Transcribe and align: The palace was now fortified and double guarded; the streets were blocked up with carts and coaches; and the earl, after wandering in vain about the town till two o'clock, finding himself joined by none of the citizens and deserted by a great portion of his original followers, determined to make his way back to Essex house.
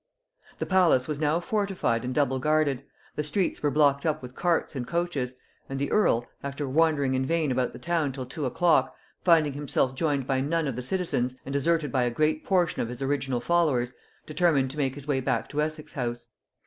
The 0.57 0.65
palace 0.65 1.07
was 1.07 1.19
now 1.19 1.39
fortified 1.39 2.03
and 2.03 2.11
double 2.11 2.39
guarded; 2.39 2.83
the 3.15 3.23
streets 3.23 3.61
were 3.61 3.69
blocked 3.69 4.03
up 4.03 4.23
with 4.23 4.33
carts 4.33 4.75
and 4.75 4.87
coaches; 4.87 5.35
and 5.69 5.77
the 5.77 5.91
earl, 5.91 6.25
after 6.41 6.67
wandering 6.67 7.13
in 7.13 7.23
vain 7.23 7.51
about 7.51 7.71
the 7.71 7.77
town 7.77 8.11
till 8.11 8.25
two 8.25 8.47
o'clock, 8.47 8.95
finding 9.23 9.53
himself 9.53 9.93
joined 9.93 10.25
by 10.25 10.41
none 10.41 10.65
of 10.67 10.75
the 10.75 10.81
citizens 10.81 11.35
and 11.45 11.53
deserted 11.53 11.91
by 11.91 12.01
a 12.01 12.09
great 12.09 12.43
portion 12.43 12.81
of 12.81 12.89
his 12.89 13.03
original 13.03 13.39
followers, 13.39 13.93
determined 14.25 14.71
to 14.71 14.77
make 14.79 14.95
his 14.95 15.07
way 15.07 15.19
back 15.19 15.47
to 15.49 15.61
Essex 15.61 15.93
house. 15.93 16.29